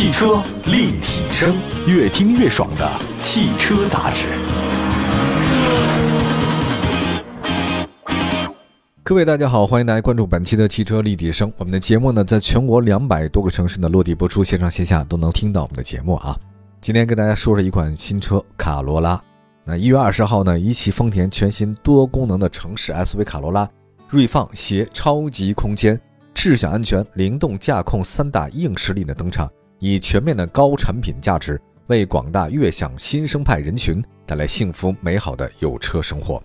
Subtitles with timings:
[0.00, 1.54] 汽车立体声，
[1.86, 4.28] 越听越爽的汽车杂志。
[9.02, 11.52] 各位大家好，欢迎大家关注本期的汽车立体声。
[11.58, 16.34] 我们的节目呢，在全国两百多个城市呢落地播出，线上线下都能听到我们的节目啊。
[16.80, 19.22] 今天跟大家说说一款新车卡罗拉。
[19.66, 23.68] 那一月二十号呢，一汽丰田全新多功能的城市 SUV 卡罗拉
[24.08, 26.00] 锐放携超级空间、
[26.32, 29.46] 智享安全、灵动驾控三大硬实力的登场，
[29.80, 36.40] 以全面的高产品价值，为广大悦享新生派人群带来幸福美好的有车生活。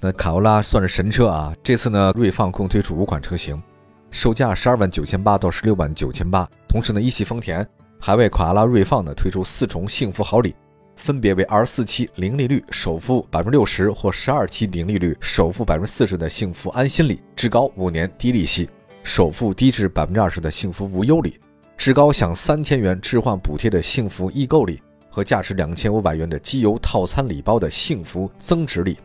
[0.00, 1.54] 那卡罗拉算是神车啊！
[1.62, 3.62] 这次呢，锐放共推出五款车型，
[4.10, 6.48] 售价十二万九千八到十六万九千八。
[6.66, 7.66] 同时呢，一汽丰田
[8.00, 10.54] 还为卡罗拉锐放呢推出四重幸福好礼。
[10.96, 18.70] 分别为二十四期零利率首付百分之六十或十二期零利率首付百分之四十的幸福安心礼，至高五年低利息，
[19.02, 21.38] 首付低至百分之二十的幸福无忧礼，
[21.76, 24.80] 至高享三千元置换补贴的幸福易购礼
[25.10, 28.98] 和价值两千五百元的机油套餐礼包的幸福增值礼。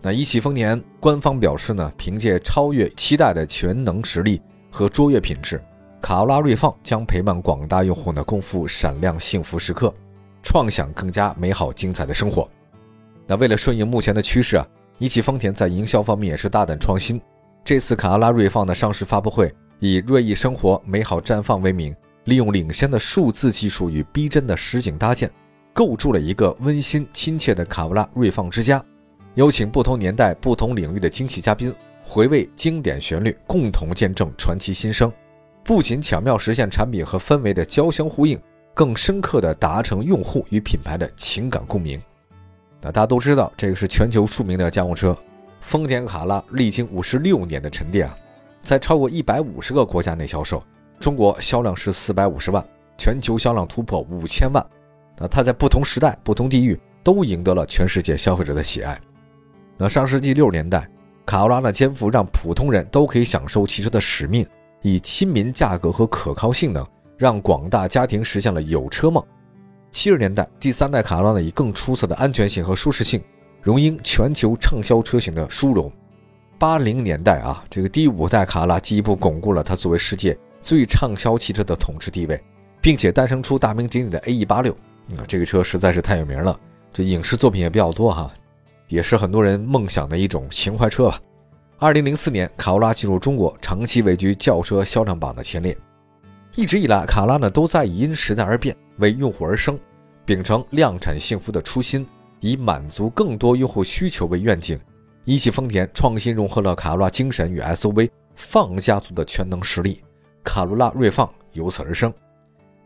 [0.00, 4.40] 那一汽丰田官方表示呢，凭借超越期待的全能实力
[4.70, 5.62] 和卓越品质，
[6.00, 9.92] 卡罗拉锐放将陪伴广大用户呢共赴闪亮幸福时刻。
[10.42, 12.46] 创想更加美好精彩的生活。
[13.26, 14.66] 那为了顺应目前的趋势啊，
[14.98, 17.18] 一汽丰田在营销方面也是大胆创新。
[17.64, 19.50] 这次卡罗拉锐放的上市发布会
[19.84, 25.30] 以“锐意生活，美好绽放”为名，利用领先的数字技术与逼真的实景搭建，
[25.74, 28.82] 构筑了一个温馨亲切的卡罗拉锐放之家。
[29.34, 31.70] 有请不同年代、不同领域的惊喜嘉宾，
[32.02, 35.12] 回味经典旋律，共同见证传奇新生。
[35.62, 38.40] 不仅巧妙实现产品和氛围的交相呼应。
[38.72, 42.02] 更深刻地达成用户与品牌的情感共鸣。
[42.80, 45.16] 那大家都知道，这个是全球著名的家用车，
[45.60, 48.18] 丰田卡罗拉历经五十六年的沉淀啊，
[48.64, 50.62] 在超过一百五十个国家内销售，
[50.98, 52.64] 中国销量是四百五十万，
[52.96, 54.66] 全球销量突破五千万。
[55.18, 58.98] 那它在不同时代、不同地域都赢得了全世界消费者的喜爱。
[59.76, 60.88] 那上世纪六十年代，
[61.26, 64.46] 卡罗拉呢肩负让普通人都可以享受汽车的使命，
[64.82, 66.84] 以亲民、价格和可靠性能。
[67.16, 69.24] 让广大家庭实现了有车梦。
[69.92, 73.22] 七十年代，第三代卡罗拉以更出色的安全性和舒适性，
[73.62, 75.90] 荣膺全球畅销车型的殊荣。
[76.64, 82.42] 八零年代啊，这个第五代卡罗拉进一步巩固了它作为世界最畅销汽车的统治地位，
[82.80, 84.72] 并且诞生出大名鼎鼎的 AE 八六。
[85.14, 86.58] 啊，这个车实在是太有名了，
[86.90, 88.32] 这影视作品也比较多哈，
[88.88, 91.20] 也是很多人梦想的一种情怀车吧。
[91.78, 95.76] 二零零四年，卡罗拉进入中国，长期位居轿车销量榜的前列。
[96.54, 99.78] 一直以来，卡罗拉呢都在以因时代而变，为用户而生，
[100.24, 102.06] 秉承量产幸福的初心，
[102.40, 104.80] 以满足更多用户需求为愿景。
[105.26, 110.02] 一汽丰田创新融合了卡罗拉精神与 SUV 放家族的全能实力，
[110.42, 112.12] 卡罗拉锐放由此而生。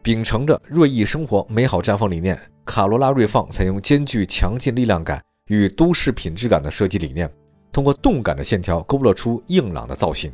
[0.02, 7.28] 秉承着锐意生活、美好绽放理念，卡罗拉锐放采用兼具强劲力量感与都市品质感的设计理念，
[7.72, 10.32] 通过动感的线条勾勒出硬朗的造型。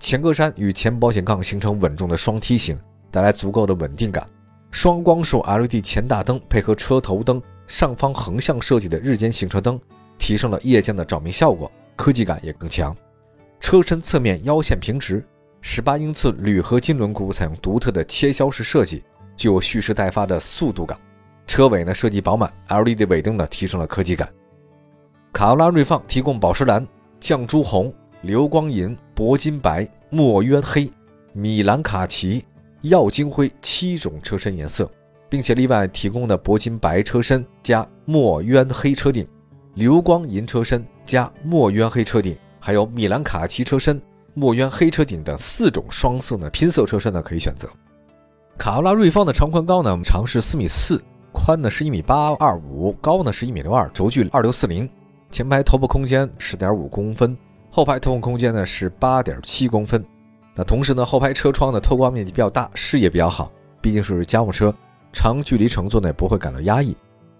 [0.00, 2.78] 前格栅与前保险杠形成稳重的双梯形，
[3.10, 4.26] 带来足够的稳定感。
[4.70, 9.78] 双光束 LED 前大灯配合车头灯上方横向设计的日间行车灯，
[10.18, 12.96] 提升了夜间的照明效果，科技感也更强。
[13.60, 15.24] 车身侧面腰线平直
[15.62, 19.02] ，18英寸铝合金轮毂采用独特的切削式设计，
[19.36, 20.98] 具有蓄势待发的速度感。
[21.46, 24.28] 车尾呢设计饱满，LED 尾灯呢提升了科技感。
[25.32, 26.86] 卡罗拉锐放提供宝石蓝、
[27.20, 27.92] 绛珠红。
[28.22, 30.90] 流光银、铂金白、墨渊黑、
[31.32, 32.44] 米兰卡其、
[32.80, 34.90] 耀金灰七种车身颜色，
[35.28, 39.28] 并且例外提供的铂金白车身加墨渊黑车顶、
[39.76, 44.00] 流光银车身加墨渊黑车顶，还有米兰卡其车身、
[44.32, 47.68] 墨渊黑车顶等四种双色的拼色车身呢可以选择。
[48.56, 50.98] 卡罗拉锐放的长宽高呢，我们长是四米四，
[51.30, 54.88] 宽呢是一米八二五，高呢是一米六二，轴距二六四零，
[55.30, 57.36] 前排头部空间十点五公分。
[57.70, 60.02] 后排通风空间呢是八点七公分，
[60.54, 63.52] 那同时呢，后排车窗的透光面积比较大，视野比较好。
[63.82, 64.74] 毕竟是家务车，
[65.12, 66.96] 长距离乘坐呢也不会感到压抑。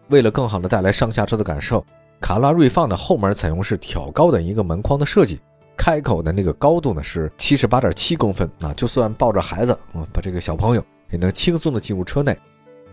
[0.08, 1.82] 为了更好的带来上下车的感受，
[2.20, 5.40] 卡拉锐放的后门采用是挑高的一个门框的设计，
[5.76, 12.36] 开口的那个高度呢是七十八点七公分啊，就算抱着孩子啊，把这个小朋友也能轻松的进入车内。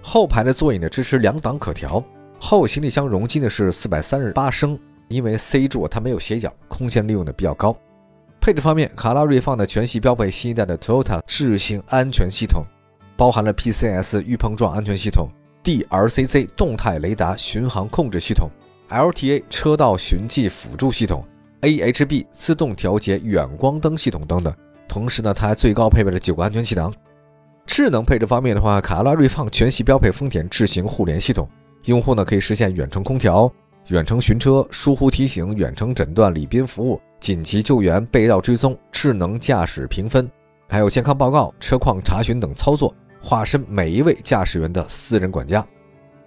[0.01, 2.03] 后排的座椅呢支持两档可调，
[2.39, 4.77] 后行李箱容积呢是四百三十八升。
[5.09, 7.75] 因为 C 柱它没有斜角，空间利用的比较高。
[8.39, 12.63] 配置方面，卡拉瑞放的全系标配新一代的 Toyota 智行安全系统，
[13.15, 15.29] 包含了 PCS 预碰撞安全系统、
[15.63, 18.49] DRCC 动态雷达巡航控制系统、
[18.89, 21.25] LTA 车道循迹辅助系统、
[21.61, 24.53] AHB 自动调节远光灯系统等等。
[24.87, 26.93] 同时呢，它还最高配备了九个安全气囊。
[27.65, 31.49] 智能配置方面的话，卡罗拉锐放全系标配丰田智行互联系统，
[31.85, 33.51] 用户呢可以实现远程空调、
[33.87, 40.29] 远程寻车、疏忽提醒、远程诊断、礼宾服务、紧急救援、被绕追踪、智能驾驶评分，
[40.67, 45.65] 还有健康报告、车况查询等操作，化身每一位驾驶员的私人管家。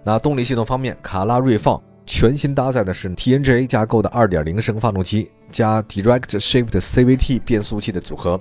[0.03, 8.39] 那动力系统方面，卡拉锐放全新搭载的是 TNGA 架构的2.0升发动机加 Direct Shift CVT 变速器的组合。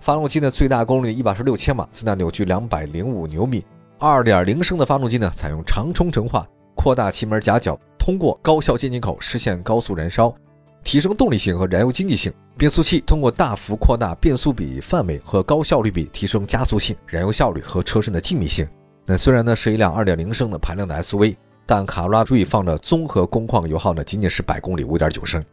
[0.00, 3.64] 发动机呢，最大功率一百十六千瓦，最大扭矩两百零五牛米。
[3.98, 6.46] 二点零升的发动机呢，采用长冲程化，
[6.76, 10.32] 扩大气门夹角，通过高效进气口实现高速燃烧，
[10.84, 12.30] 提升动力性和燃油经济性。
[12.58, 18.68] 变速器通过大幅扩大变速比范围和高效率比，提升加速性、燃油效率和车身的静谧性。
[19.06, 21.34] 那虽然呢是一辆二点零升的排量的 SUV，
[21.68, 25.44] 但卡罗拉锐放的综合工况油耗呢仅仅是百公里五点九升。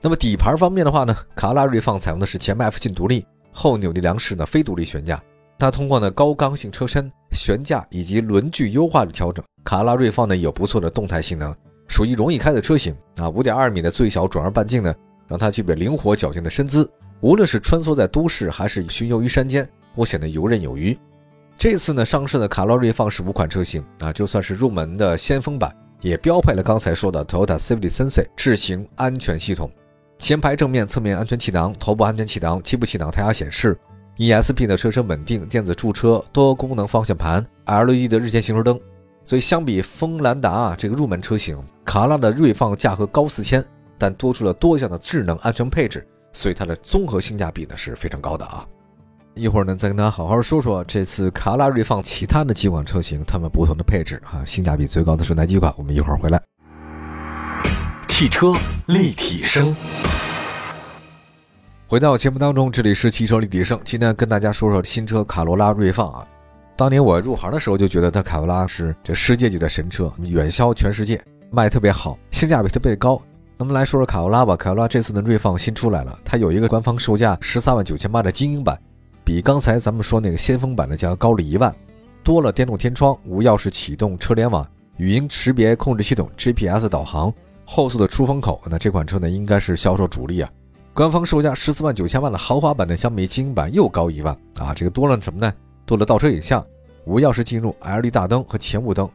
[0.00, 3.26] 那么底盘方面的话呢，卡罗拉锐放采用的是前麦弗逊独立。
[3.52, 5.22] 后扭力梁式的非独立悬架，
[5.58, 11.54] 它通过呢高刚性车身、悬架以及轮距优化的调整，卡罗拉锐放呢有不错的动态性能，
[11.86, 13.28] 属于容易开的车型啊。
[13.28, 14.92] 五点二米的最小转弯半径呢，
[15.28, 16.90] 让它具备灵活矫健的身姿，
[17.20, 20.98] 无论是穿梭在都市还是巡游于山间，都显得游刃有余。
[21.56, 29.70] 这次呢上市的卡罗拉锐放是五款车型啊，就算是入门的先锋版，也标配了刚才说的 Toyota Safety Sense 智行安全系统。
[30.18, 33.78] 前排、正面、侧面安全气囊、头部安全气囊、七部气囊胎压显示、
[34.16, 38.78] ESP 的车身稳定、电子驻车、多功能方向盘、LED 的日间行车灯。
[39.24, 43.64] 所以相比锋兰达啊这个入门车型，卡拉的锐放价格高四千，
[43.98, 48.66] 但多出了多项的智能安全配置，所以它的综合性价比呢是非常高的啊。
[49.36, 55.74] 一会儿呢再跟大家好好说说这次卡拉锐放其他的几款车型，它们不同的配置啊，性价比最高的是哪几款？
[55.76, 56.40] 我们一会儿回来。
[58.06, 58.54] 汽车
[58.86, 59.74] 立体声。
[61.88, 63.80] 回到节目当中，这里是汽车立体声。
[63.84, 66.24] 今天跟大家说说新车卡罗拉锐放啊。
[66.76, 71.20] 当年我入行的时候就觉得它卡罗拉是这世界级的神车，远销全世界，
[71.50, 73.20] 卖特别好，性价比特别高。
[73.58, 74.56] 那么来说说卡罗拉吧。
[74.56, 78.80] 卡罗拉这次的锐放新出来了，它有一个官方售价十三万九千八的精英版，
[79.24, 81.74] 比刚才咱们说那个先锋版的价格高了一万，
[82.22, 84.68] 多了电动天窗、无钥匙启动、车联网、
[84.98, 87.32] 语音识别控制系统、GPS 导航、
[87.64, 88.60] 后座的出风口。
[88.66, 90.50] 那这款车呢，应该是销售主力啊。
[90.92, 94.74] 官方售价十四万九千万的豪华版的相比精英版又高一万啊！
[94.74, 95.52] 这个多了什么呢？
[95.86, 96.64] 多了倒车影像、
[97.06, 99.08] 无钥匙进入、LED 大灯和前雾灯。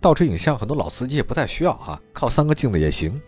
[0.00, 3.20] 倒车影像很多老司机也不太需要啊，靠三个镜子也行。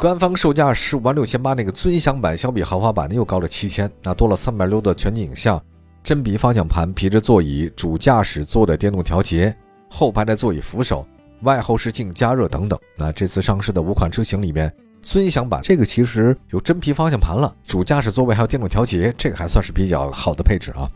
[0.00, 5.62] 官方售价十五万六千八那个尊享版相比豪华版的又高了七千，那多了三百六的全景影像、
[6.02, 9.54] 真皮方向盘、皮质座椅、主驾驶座的电动调节、
[9.90, 11.06] 后排的座椅扶手、
[11.42, 12.78] 外后视镜加热等等。
[12.96, 14.74] 那这次上市的五款车型里面。
[15.02, 20.90] 尊享版这个其实有真皮方向盘了，主驾驶座位还有电动调节，这个还算是比较好的配置啊。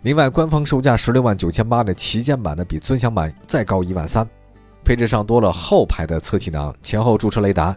[0.00, 4.26] 另外，官方售价十六万九千八的旗舰版的比尊享版再高一万三，
[4.84, 7.76] 配置上多了后排的侧气囊、前后驻车雷达、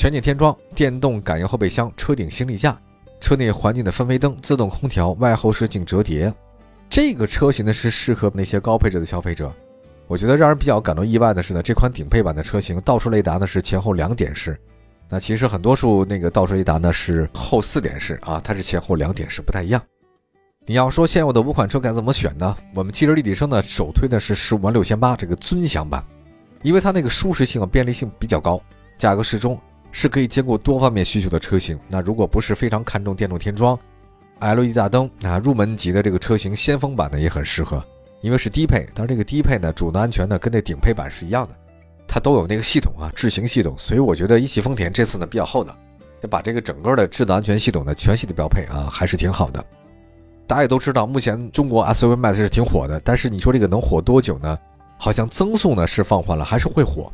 [0.00, 2.74] 全景天窗、电动感应后备箱、车顶行李架、
[3.20, 6.32] 车内环境的氛围灯、自动空调、外后视镜折叠。
[6.88, 9.52] 这个车型呢是适合那些高配置的消费者。
[10.06, 14.58] 我觉得让人比较感到意外的是呢，这款顶配版的车型倒车雷达呢是前后两点式。
[15.06, 19.82] 那其实很多数那个倒车雷达呢是后四点式啊，它是前后两点式不太一样。
[20.64, 22.56] 你要说现有的五款车该怎么选呢？
[22.74, 26.02] 我们汽车立体声呢首推的是十五万六千八这个尊享版，
[26.62, 28.58] 因为它那个舒适性和便利性比较高，
[28.96, 29.60] 价格适中，
[29.92, 31.78] 是可以兼顾多方面需求的车型。
[31.88, 33.78] 那如果不是非常看重电动天窗、
[34.40, 37.84] LED 大灯，那入门级的这个车型先锋版呢也很适合，
[38.20, 41.54] 因为是低配，但是这个低配呢主动安全呢跟那顶配版是一样的。
[42.06, 45.76] 它都有那个系统啊，智行系统，所以我觉得一汽丰田这次呢比较厚道，
[46.20, 49.64] 就把这个整个的智能安全系统呢全系的标配啊，还是挺好的。
[50.46, 54.58] 大家也都知道，目前中国 SUV 卖的是挺火的，但是你说这个能火多久呢？
[54.98, 57.12] 好像增速呢是放缓了，还是会火。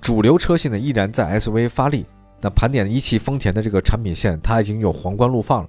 [0.00, 2.04] 主流车型呢依然在 SUV 发力。
[2.44, 5.68] 那盘点一汽丰田的这个产品线，它已经有皇冠陆放了，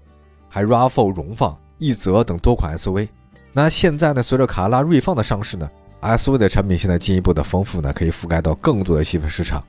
[0.49, 3.07] 还 RAV4 荣放、奕泽等多款 SUV。
[3.53, 9.63] 那现在呢，随着卡罗拉锐放的上市呢？SUV 的产品现在进一步的丰富呢，可以覆盖到更多的细分市场。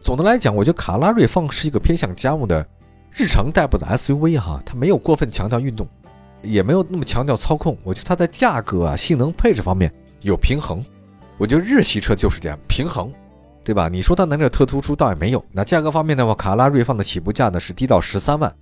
[0.00, 2.66] 总的来讲，我觉得卡罗拉锐放是一个偏向家用的
[3.12, 5.86] 日常代步的 SUV 哈，它没有过分强调运动，
[6.40, 7.76] 也没有那么强调操控。
[7.82, 10.82] 我觉得它在价格啊、性能配置方面有平衡。
[11.36, 13.12] 我觉得日系车就是这样平衡，
[13.66, 13.88] 对吧？
[13.88, 15.44] 你说它哪点特突出倒也没有。
[15.50, 18.54] 那价格方面的话，卡罗拉锐放的起步价呢是低到十三万。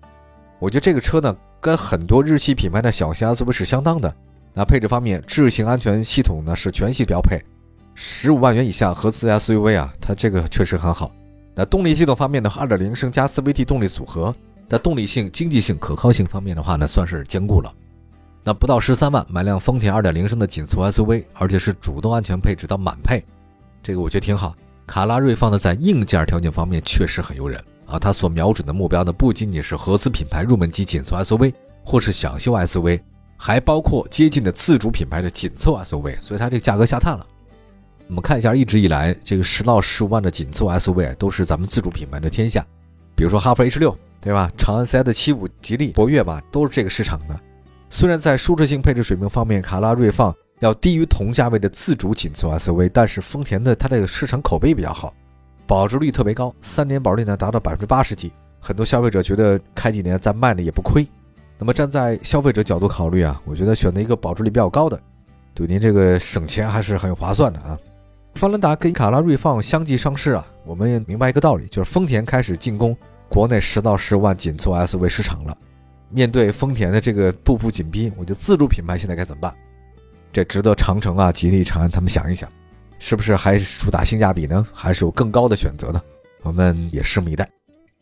[0.59, 4.11] 我觉得这个车呢跟很多日系品牌的小型 SUV 是相当的。
[4.55, 7.39] 那配置方面，智行安全系统呢是全系标配，
[7.95, 11.13] 十五万元以下合资 SUV 啊，它这个确实很好。
[11.55, 14.35] 那动力系统方面的话，二点零升加 CVT 动力组合，
[14.71, 17.71] 那动力性、经济性、可靠性方面的话呢，算是兼顾了。
[18.43, 23.23] 那不到十三万买辆丰田二点零升的紧凑 SUV，而且是主动安全配置到满配，
[23.83, 24.55] 这个我觉得挺好。
[24.87, 31.53] 卡拉锐放呢，在硬件条件方面确实很诱人啊，它所瞄准的目标呢，不仅仅是合资品牌入门级紧凑 SUV
[31.85, 33.01] 或是小修 SUV，
[33.37, 37.27] 还包括接近的自主品牌的紧凑 SUV，所以它这个价格下探了。
[38.09, 42.65] 我们看一下，一直以来这个十到十五万的紧凑 SUV 都是咱们自主品牌的天下，
[43.15, 44.51] 比如说哈弗 H 六，对吧？
[44.57, 47.41] 长安 CS 七五、吉利博越吧，都是这个市场的。
[47.89, 55.13] 虽然在舒适性配置水平方面，卡拉锐放要低于同价位的自主紧凑 SUV，但是丰田的它这个市场口碑比较好，
[55.67, 61.07] 保值率特别高，三年保值率呢达到百分之八十几，很多消费者觉得开几年再卖呢也不亏。
[61.59, 65.01] 那么站在消费者角度考虑啊，我觉得选择一个保值率比较高的，
[65.55, 67.79] 对您这个省钱还是很划算的啊。
[68.35, 72.97] 方兰达跟卡拉锐放相继上市啊，我们也明白一个道理，就是丰田开始进攻
[73.29, 75.57] 国内十到十万紧凑 SUV 市场了。
[76.11, 79.55] 面对丰田的这个步步紧逼，我觉得自主品牌现在该怎么办？
[80.35, 82.51] 这值得长城啊、吉利、长安他们想一想，
[82.99, 84.67] 是不是还是主打性价比呢？
[84.73, 86.03] 还是有更高的选择呢？
[86.43, 87.49] 我们也拭目以待。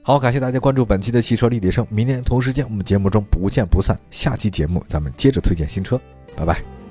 [0.03, 3.95] 好，感谢大家关注本期的汽车立体声，明天同时间我们节目中不见不散。
[4.11, 6.01] 下期节目咱们接着推荐新车，
[6.35, 6.82] 拜拜。